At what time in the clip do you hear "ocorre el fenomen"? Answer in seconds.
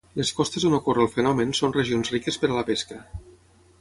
0.77-1.53